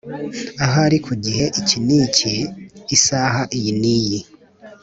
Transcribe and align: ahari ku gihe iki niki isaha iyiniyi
ahari 0.65 0.97
ku 1.05 1.13
gihe 1.23 1.45
iki 1.59 1.77
niki 1.85 2.35
isaha 2.95 3.41
iyiniyi 3.57 4.19